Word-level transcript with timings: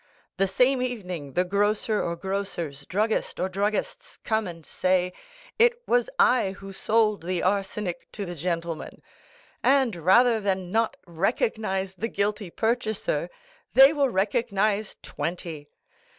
The 0.37 0.47
same 0.47 0.81
evening 0.81 1.33
the 1.33 1.43
grocer 1.43 2.01
or 2.01 2.15
grocers, 2.15 2.87
druggist 2.87 3.39
or 3.39 3.47
druggists, 3.47 4.17
come 4.23 4.47
and 4.47 4.65
say, 4.65 5.13
'It 5.59 5.75
was 5.87 6.09
I 6.17 6.53
who 6.53 6.73
sold 6.73 7.21
the 7.21 7.43
arsenic 7.43 8.11
to 8.13 8.25
the 8.25 8.33
gentleman;' 8.33 9.03
and 9.61 9.95
rather 9.95 10.39
than 10.39 10.71
not 10.71 10.97
recognize 11.05 11.93
the 11.93 12.07
guilty 12.09 12.49
purchaser, 12.49 13.29
they 13.75 13.93
will 13.93 14.09
recognize 14.09 14.95
twenty. 15.03 15.69